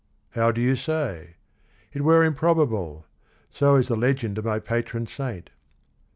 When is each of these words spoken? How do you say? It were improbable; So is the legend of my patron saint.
How 0.31 0.51
do 0.51 0.59
you 0.61 0.75
say? 0.75 1.35
It 1.93 2.01
were 2.01 2.23
improbable; 2.23 3.05
So 3.51 3.75
is 3.75 3.87
the 3.87 3.95
legend 3.95 4.39
of 4.39 4.45
my 4.45 4.57
patron 4.57 5.05
saint. 5.05 5.51